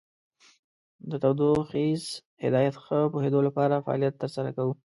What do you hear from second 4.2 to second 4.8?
تر سره کوو.